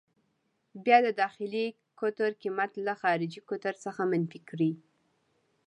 بیا 0.85 0.97
د 1.05 1.07
داخلي 1.21 1.65
قطر 1.99 2.31
قېمت 2.41 2.71
له 2.87 2.93
خارجي 3.01 3.39
قطر 3.49 3.73
څخه 3.85 4.01
منفي 4.11 4.39
کړئ. 4.49 4.71